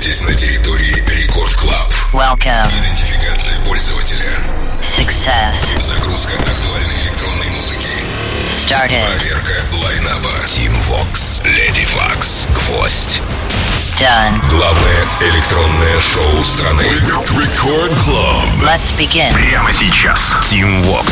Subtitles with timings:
[0.00, 1.92] находитесь на территории Record Club.
[2.14, 2.66] Welcome.
[2.80, 4.34] Идентификация пользователя.
[4.80, 5.78] Success.
[5.82, 7.88] Загрузка актуальной электронной музыки.
[8.48, 9.18] Started.
[9.18, 10.56] Проверка line-up а.
[10.56, 13.20] Tim Vox, Lady Fox, Гвоздь.
[14.00, 14.48] Done.
[14.48, 16.84] Главное электронное шоу страны.
[16.84, 18.62] Record Club.
[18.62, 19.30] Let's begin.
[19.34, 20.34] Прямо сейчас.
[20.50, 21.04] Tim Vox.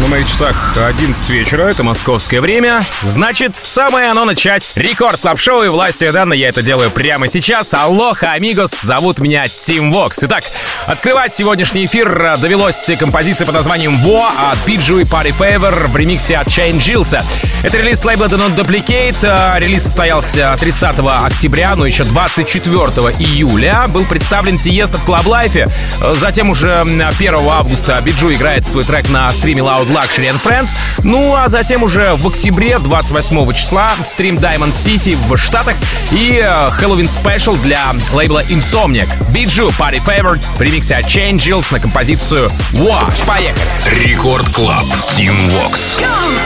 [0.00, 2.84] На моих часах 11 вечера, это московское время.
[3.02, 4.72] Значит, самое оно начать.
[4.74, 7.72] Record Club Show и властью данной я это делаю прямо сейчас.
[7.72, 10.24] Алоха, амигос, зовут меня Тим Вокс.
[10.24, 10.42] Итак,
[10.86, 16.36] открывать сегодняшний эфир довелось композиция под названием «Во» от Биджу и Party Favor в ремиксе
[16.36, 17.22] от Chain Джилса.
[17.62, 19.18] Это релиз лейбла Do Not Duplicate.
[19.22, 22.82] Э, Релиз состоялся 30 октября, но еще 24
[23.18, 25.70] июля был представлен Тиеста в Life.
[26.02, 30.40] Э, Затем уже м, 1 августа Биджу играет свой трек на стриме Loud Luxury and
[30.42, 30.70] Friends.
[31.02, 35.74] Ну а затем уже в октябре, 28 числа, стрим Diamond City в Штатах
[36.10, 36.46] и э,
[36.80, 39.08] Halloween Special для лейбла Insomniac.
[39.30, 43.12] Bijou, Party Favor в ремиксе от Chain Jills на композицию «Wow».
[43.26, 43.64] Поехали!
[44.02, 44.84] Record Club.
[45.16, 45.98] Tim Vox.
[46.00, 46.36] Don't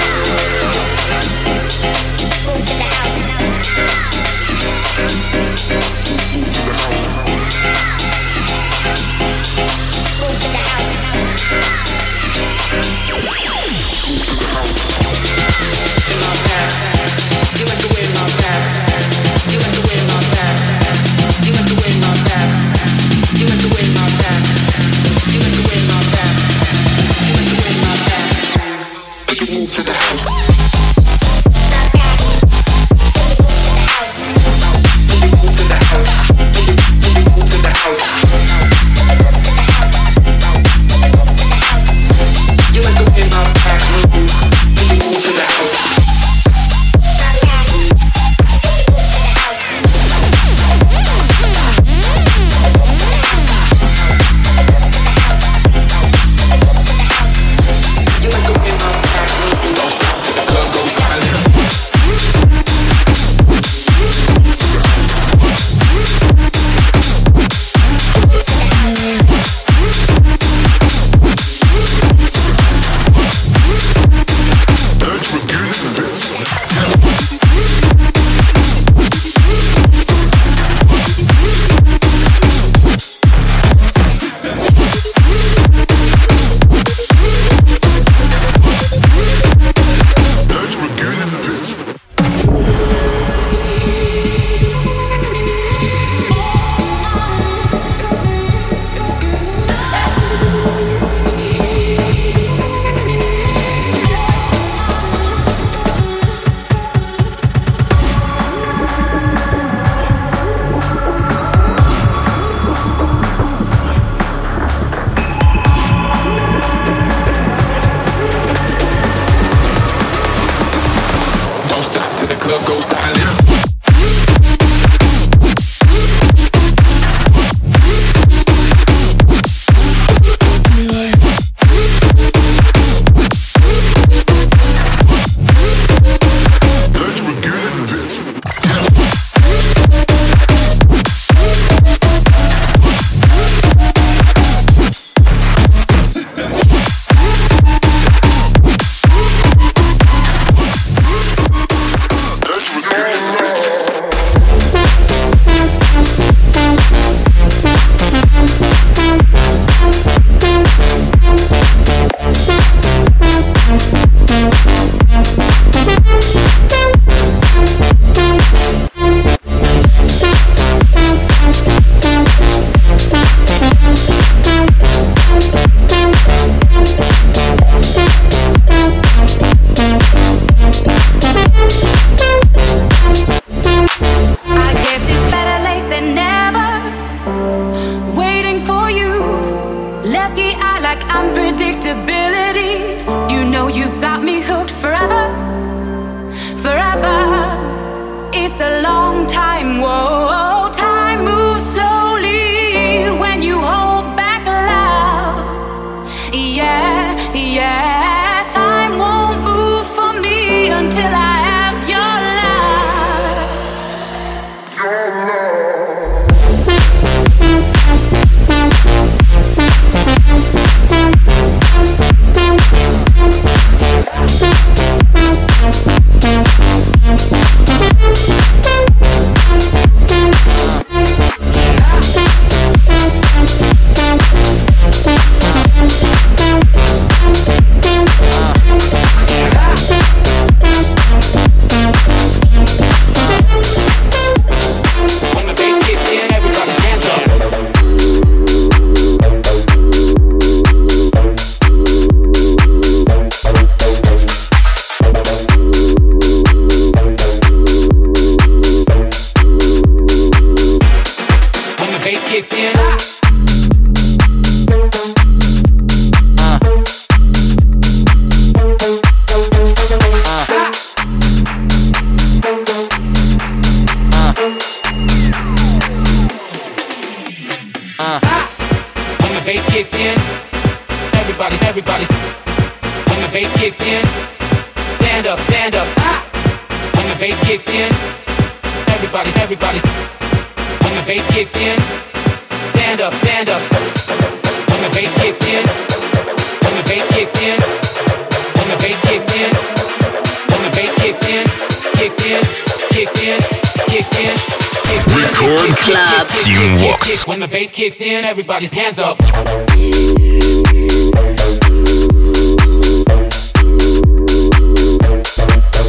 [307.31, 309.23] When the bass kicks in, everybody's hands up.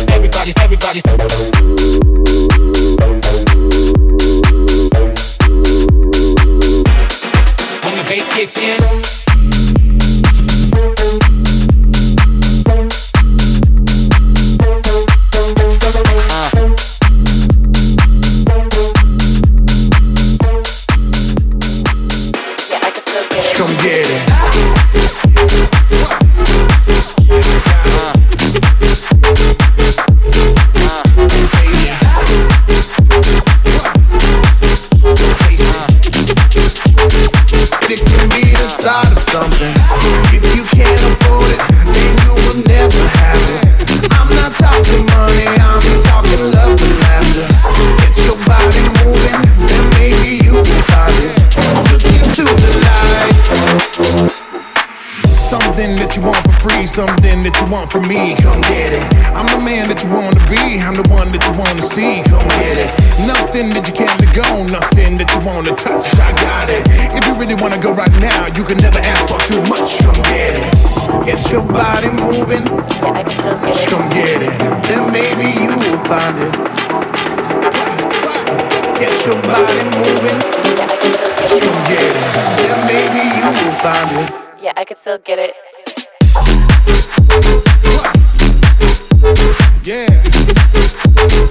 [0.07, 1.60] Everybody, everybody.
[57.71, 58.35] Want from me.
[58.35, 59.07] Come get it.
[59.31, 61.85] I'm the man that you want to be, I'm the one that you want to
[61.87, 62.19] see.
[62.27, 62.91] Come get it.
[63.23, 66.11] Nothing that you can't go, nothing that you want to touch.
[66.19, 66.83] I got it.
[67.15, 70.03] If you really want to go right now, you can never ask for too much.
[70.03, 70.67] Come get it.
[71.23, 72.67] Get your body moving.
[72.67, 74.53] Come get it.
[74.91, 76.51] Then maybe you will find it.
[78.99, 80.39] Get your body moving.
[81.47, 82.27] Come get it.
[82.67, 84.27] Then maybe you will find it.
[84.59, 85.55] Yeah, I could still get it.
[89.83, 91.47] Yeah.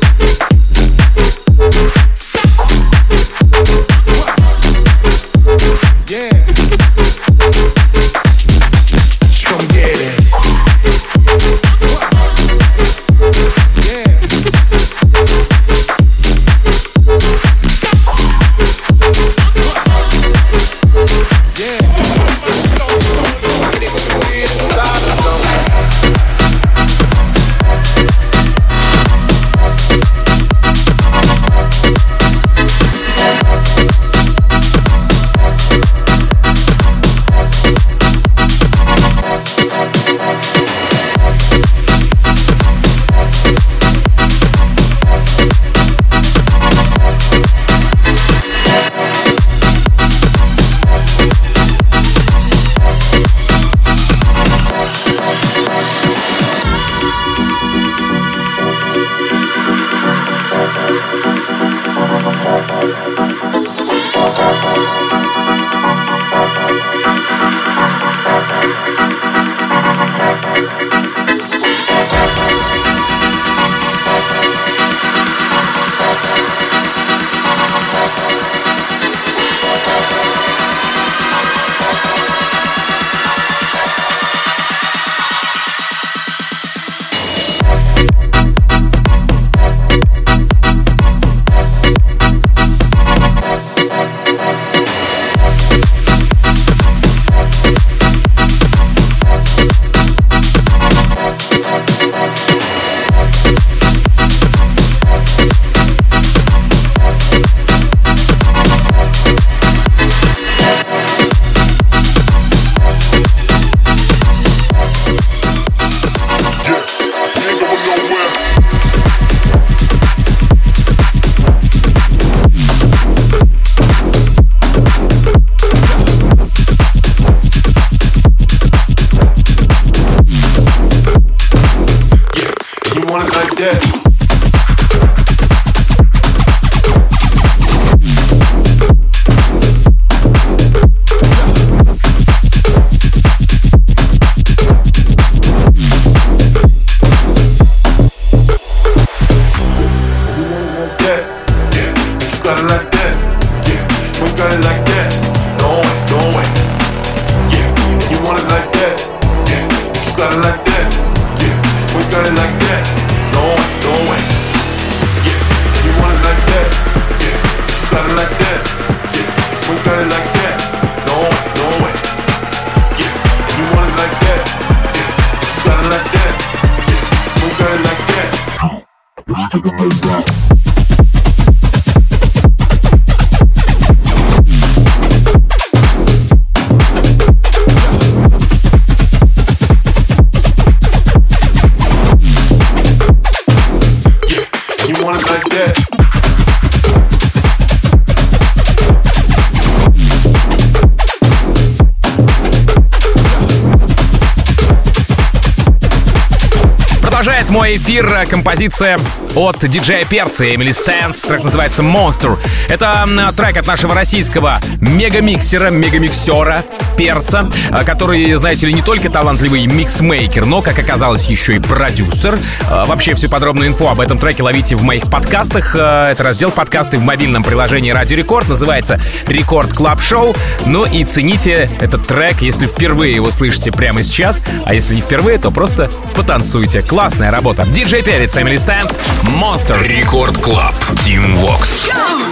[207.21, 208.99] Продолжает мой эфир э, композиция
[209.35, 211.21] от диджея Перца Эмили Стэнс.
[211.21, 212.39] Трек называется Монстр
[212.71, 216.65] Это трек от нашего российского мегамиксера, мегамиксера
[217.01, 222.39] перца, а, который, знаете ли, не только талантливый mixmaker, но, как оказалось, еще и продюсер.
[222.69, 225.75] А, вообще, всю подробную инфу об этом треке ловите в моих подкастах.
[225.79, 228.49] А, это раздел подкасты в мобильном приложении «Радио Рекорд».
[228.49, 230.37] Называется «Record Club Show».
[230.67, 234.43] Ну и цените этот трек, если впервые его слышите прямо сейчас.
[234.67, 236.83] А если не впервые, то просто потанцуйте.
[236.83, 237.65] Классная работа.
[237.67, 239.97] Диджей Перец, Эмили Стэнс, Monsters.
[239.97, 241.89] Рекорд Клаб, Team Vox.
[241.89, 242.30] Go!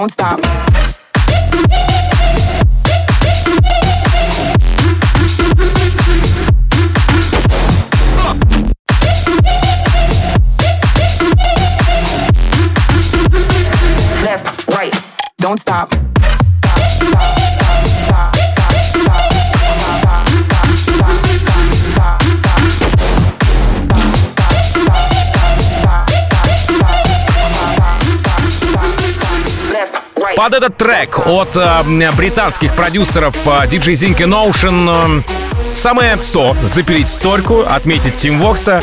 [0.00, 0.59] Don't stop.
[30.40, 36.56] Под этот трек от э, британских продюсеров э, DJ Zinc и Notion э, самое то
[36.62, 38.82] запилить стойку, отметить Тим Вокса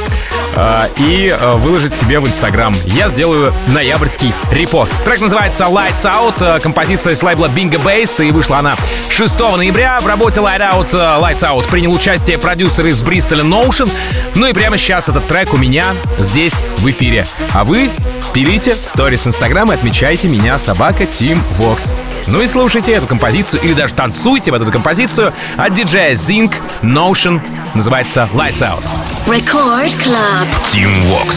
[0.55, 2.75] э, и э, выложить себе в Инстаграм.
[2.85, 5.03] Я сделаю ноябрьский репост.
[5.03, 8.77] Трек называется Lights Out, э, композиция с лейбла Bingo Bass, и вышла она
[9.09, 9.99] 6 ноября.
[9.99, 13.89] В работе Light Out, э, Lights Out принял участие продюсер из Бристоля Notion.
[14.35, 17.25] Ну и прямо сейчас этот трек у меня здесь в эфире.
[17.55, 17.89] А вы
[18.33, 21.93] пилите сторис Инстаграм и отмечайте меня, собака Тим Вокс.
[22.27, 27.41] Ну и слушайте эту композицию или даже танцуйте в эту композицию от диджея Zinc Notion.
[27.73, 28.83] Называется Lights Out.
[29.27, 30.47] Record Club.
[30.71, 31.35] Team Vox.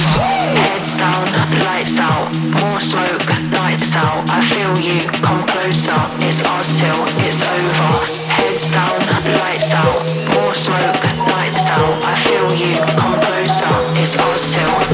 [0.54, 1.30] Heads down,
[1.64, 2.28] lights out,
[2.60, 3.26] more smoke,
[3.58, 4.28] lights out.
[4.28, 5.94] I feel you, come closer.
[6.26, 7.92] It's us till it's over.
[8.28, 8.98] Heads down,
[9.40, 10.02] lights out,
[10.34, 11.94] more smoke, lights out.
[12.04, 13.72] I feel you, come closer.
[14.02, 14.89] It's us till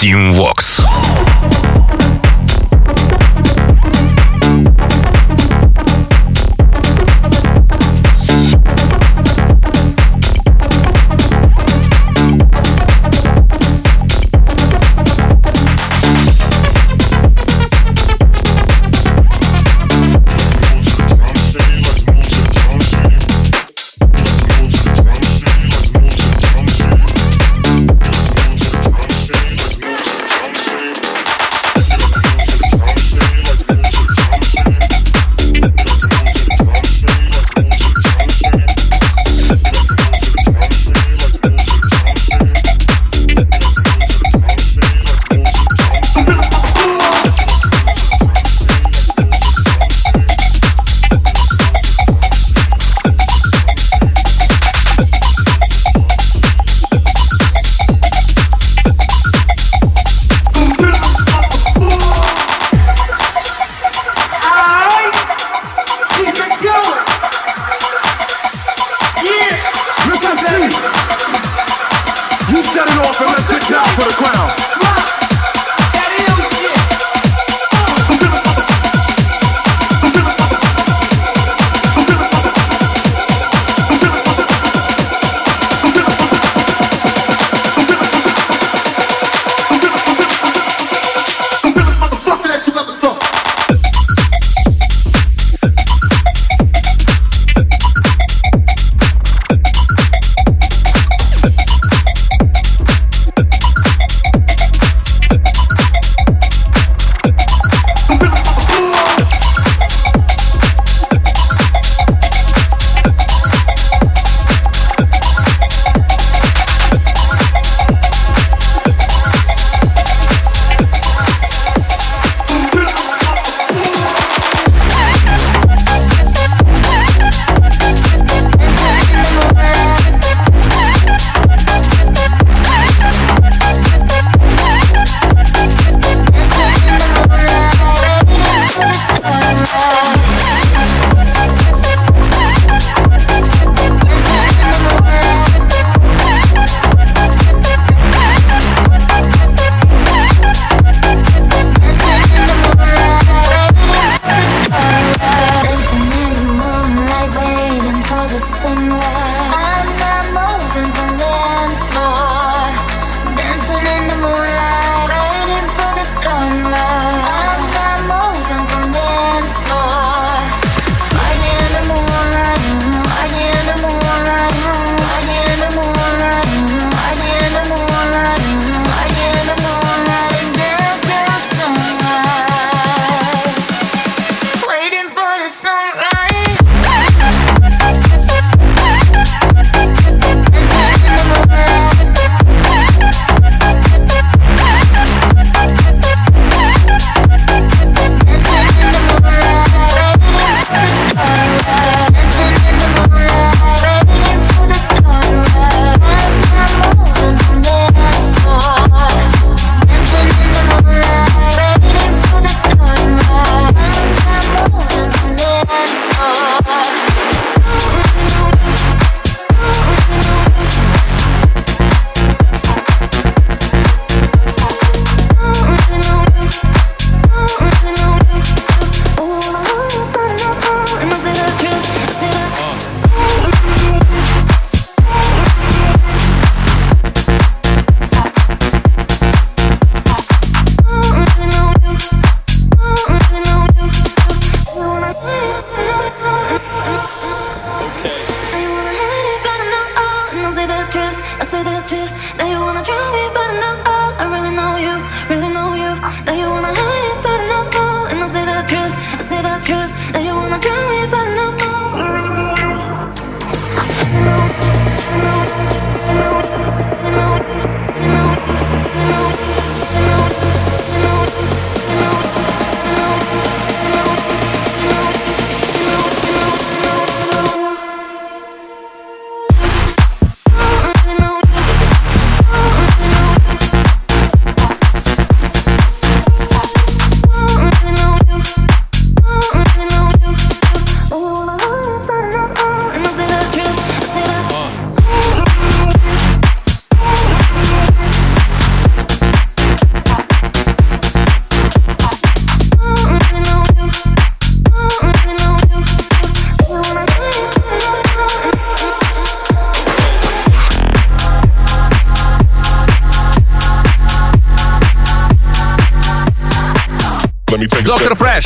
[0.00, 0.30] Club.
[0.30, 0.59] Team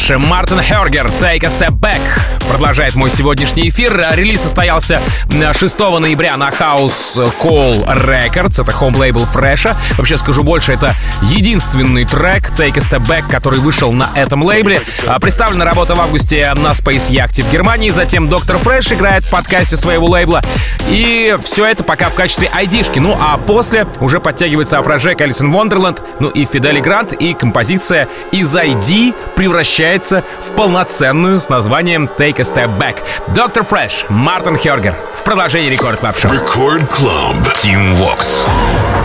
[0.04, 0.18] Dr.
[0.18, 4.04] Fresch, Martin Horger, Take a Step Back продолжает мой сегодняшний эфир.
[4.12, 8.62] Релиз состоялся 6 ноября на House Call Records.
[8.62, 9.76] Это home лейбл Fresch а.
[9.96, 14.82] Вообще скажу больше, это единственный трек Take a Step Back, который вышел на этом лейбле.
[15.06, 17.90] А, представлена работа в августе на Space Yacht в Германии.
[17.90, 18.58] Затем Dr.
[18.58, 20.42] Fresch играет в подкасте своего лейбла.
[20.88, 22.98] И все это пока в качестве айдишки.
[22.98, 28.08] Ну а после уже подтягивается Afrojack, Alison Wonderland, ну и Fedde Le Grand, и композиция
[28.32, 32.96] из ID превращается в полноценную с названием Take a Step Back.
[33.34, 33.64] Dr.
[33.64, 36.30] Fresch, Martin Horger в продолжении Record Club Show.
[36.30, 37.52] Record Club.
[37.54, 39.03] Tim Vox.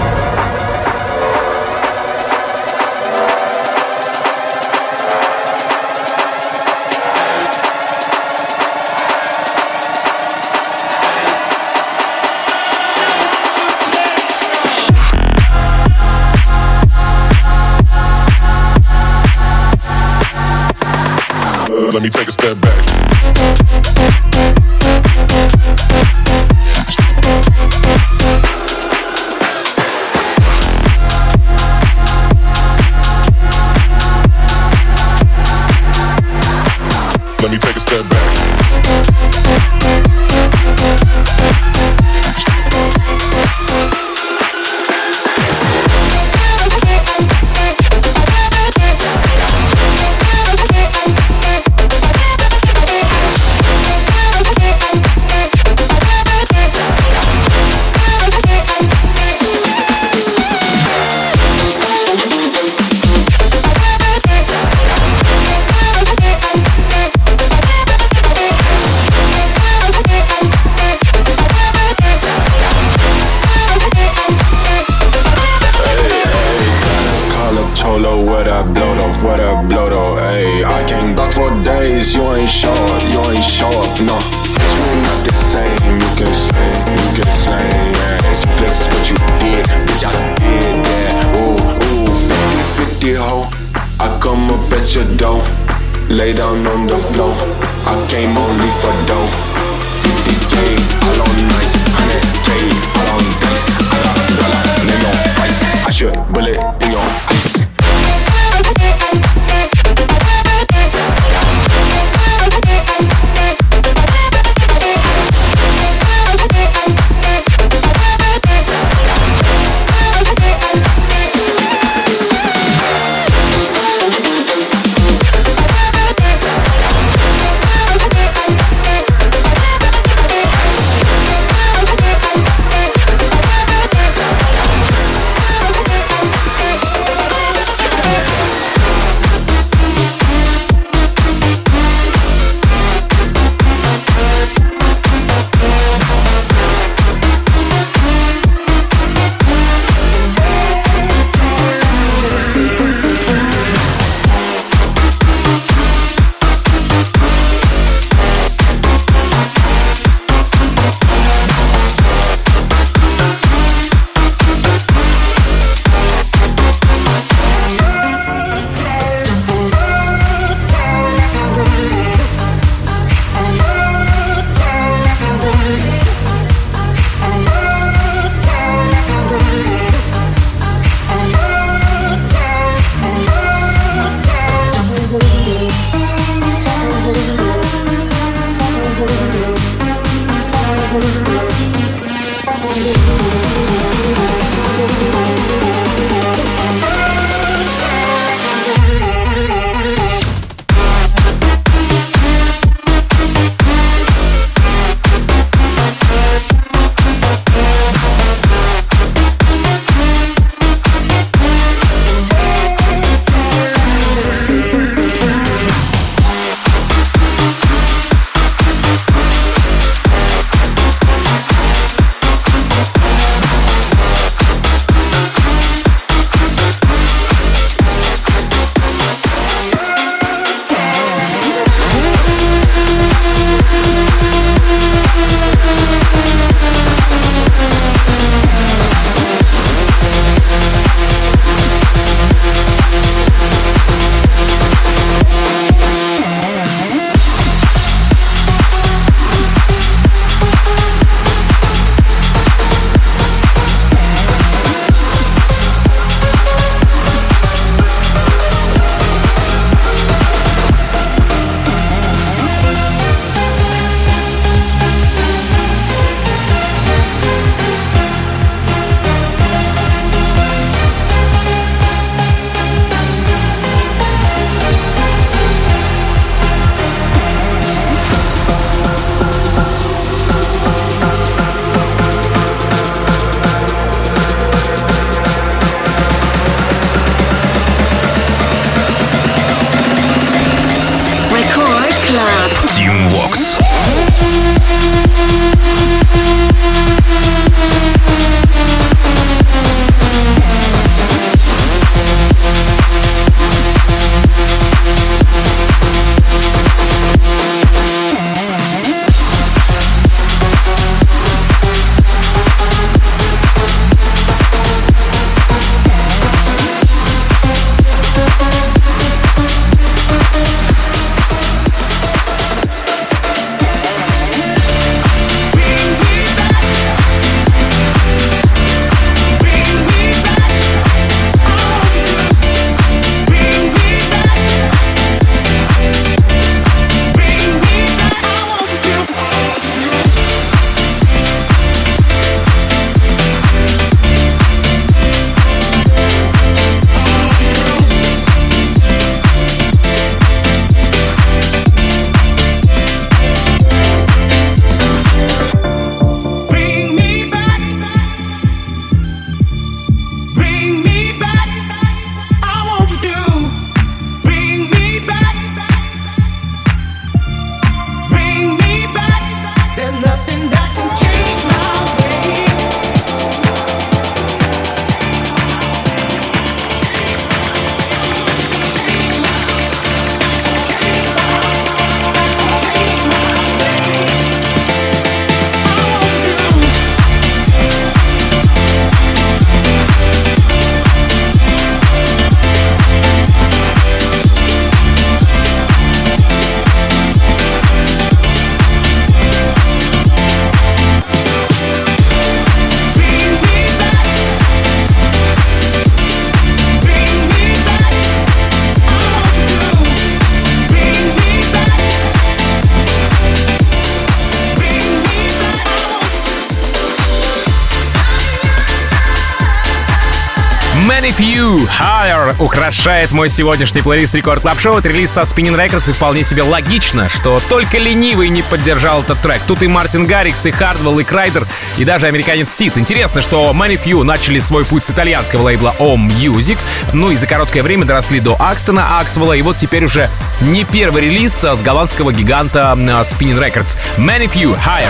[422.39, 424.77] Украшает мой сегодняшний плейлист Record Club Show.
[424.77, 429.21] Это релиз со Spinnin' Records и вполне себе логично, что только ленивый не поддержал этот
[429.21, 429.41] трек.
[429.47, 431.45] Тут и Мартин Гаррикс, и Хардвелл, и Kryder,
[431.77, 432.77] и даже американец Cid.
[432.77, 436.57] Интересно, что ManyFew начали свой путь с итальянского лейбла O Music,
[436.93, 440.09] ну и за короткое время доросли до Axtone Axwell а, и вот теперь уже
[440.41, 443.77] не первый релиз с голландского гиганта Spinnin' Records.
[443.97, 444.89] ManyFew Higher.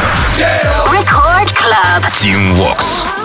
[0.92, 2.04] Record Club.
[2.22, 3.19] Tim Vox.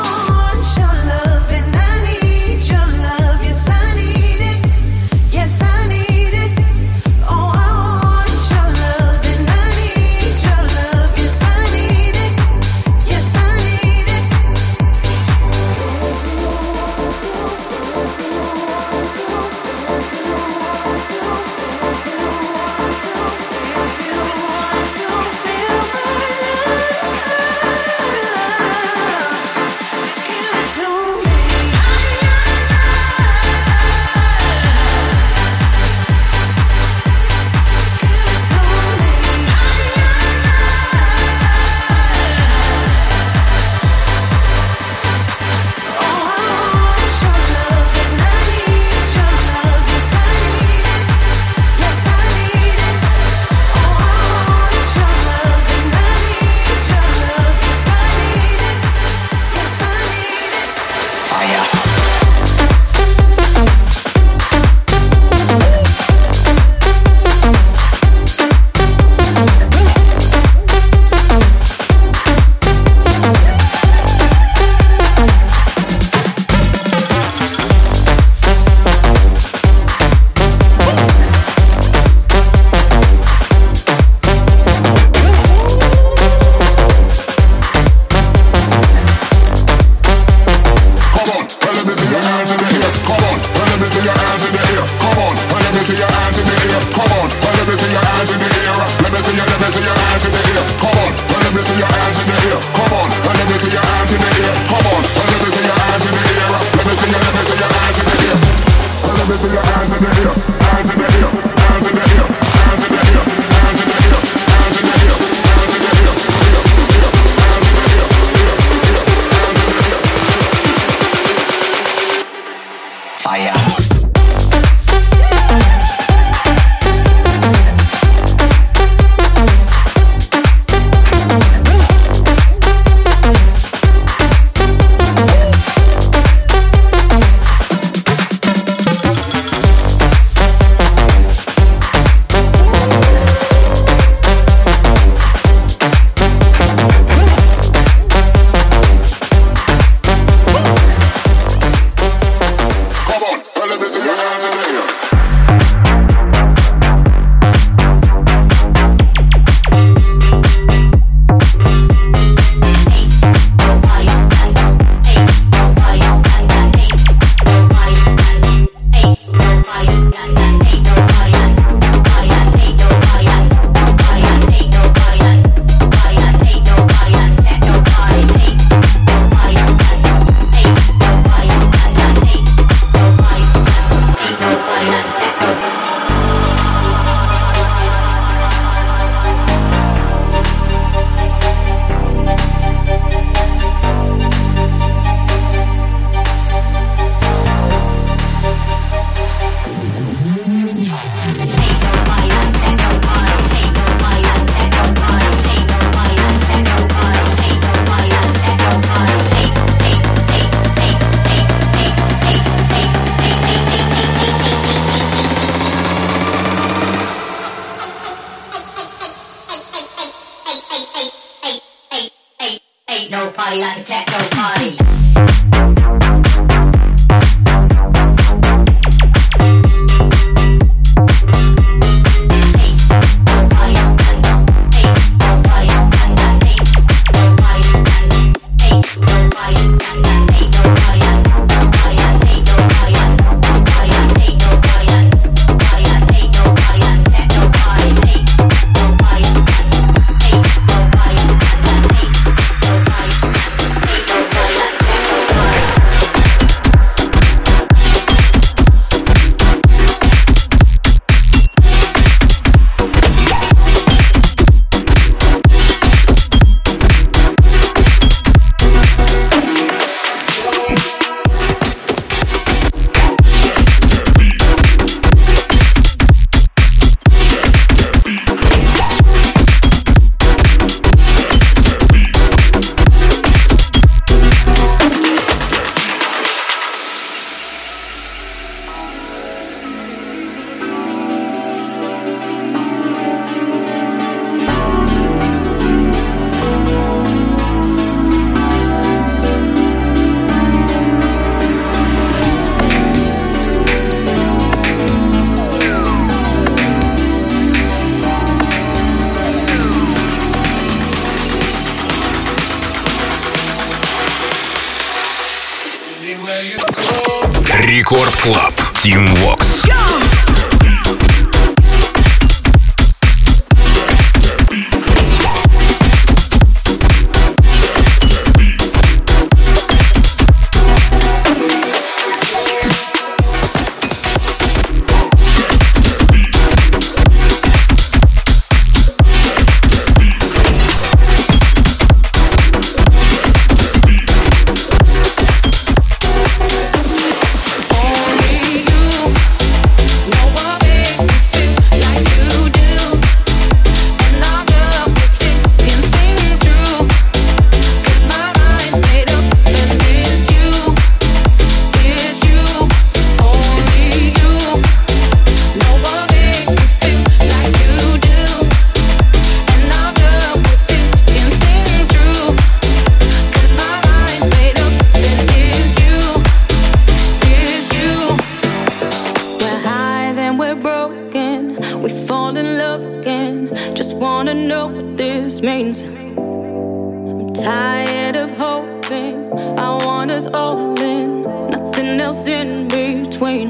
[392.05, 393.49] else in between.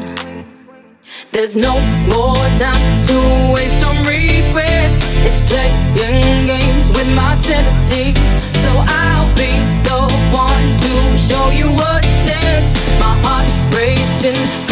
[1.33, 1.75] There's no
[2.07, 3.17] more time to
[3.53, 5.01] waste on regrets.
[5.27, 8.15] It's playing games with my sanity.
[8.63, 8.71] So
[9.03, 9.53] I'll be
[9.89, 10.01] the
[10.31, 12.75] one to show you what's next.
[13.01, 14.64] My heart racing.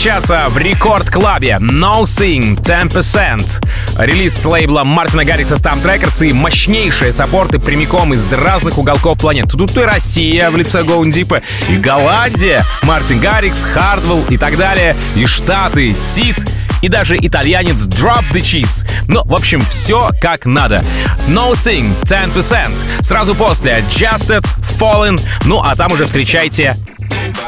[0.00, 3.62] Часа в рекорд-клабе No Sing 10%.
[3.98, 9.58] Релиз с лейбла Мартина Гаррикса Stamp Records и мощнейшие саппорты прямиком из разных уголков планеты.
[9.58, 15.26] Тут и Россия в лице Гоундипа, и Голландия, Мартин Гаррикс, Хардвелл и так далее, и
[15.26, 16.48] Штаты, Сид
[16.80, 18.88] и даже итальянец Drop the Cheese.
[19.06, 20.82] Ну, в общем, все как надо.
[21.28, 23.02] No Sing 10%.
[23.02, 26.74] Сразу после Adjusted, Fallen, ну а там уже встречайте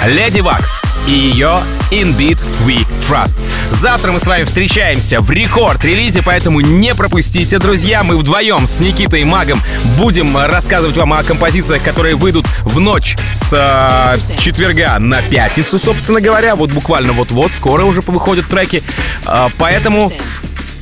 [0.06, 1.58] Леди Вакс и ее
[1.90, 3.36] In Beat We Trust.
[3.70, 8.02] Завтра мы с вами встречаемся в рекорд-релизе, поэтому не пропустите, друзья.
[8.02, 9.62] Мы вдвоем с Никитой Магом
[9.98, 16.20] будем рассказывать вам о композициях, которые выйдут в ночь с э, четверга на пятницу, собственно
[16.20, 16.56] говоря.
[16.56, 18.82] Вот буквально вот-вот, скоро уже выходят треки.
[19.26, 20.12] Э, поэтому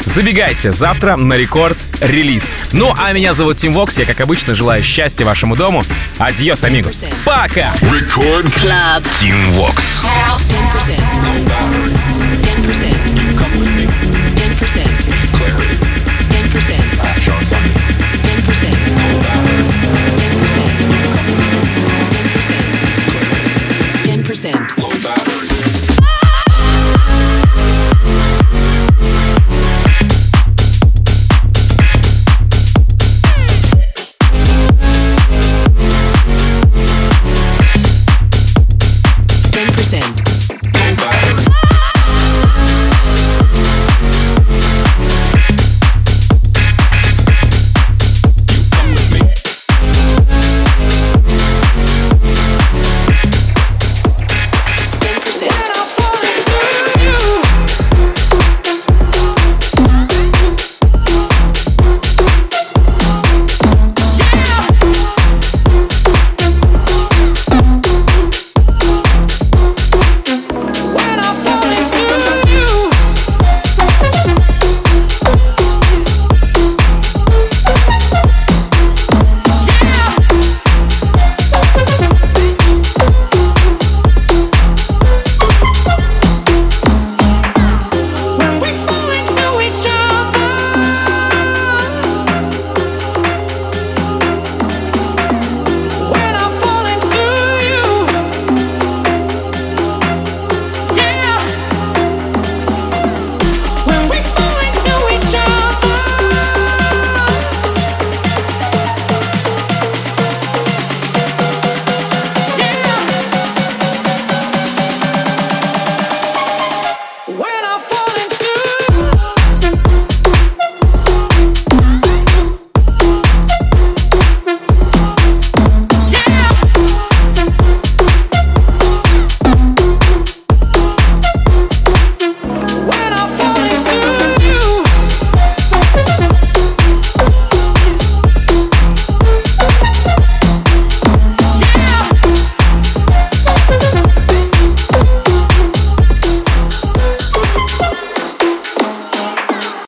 [0.04, 2.52] Забегайте завтра на рекорд релиз.
[2.72, 3.98] Ну, а меня зовут Тим Вокс.
[3.98, 5.84] Я, как обычно, желаю счастья вашему дому.
[6.18, 7.04] Адьос, амигос.
[7.24, 7.72] Пока!
[7.80, 9.04] Рекорд Клаб.
[9.18, 10.00] Тим Вокс.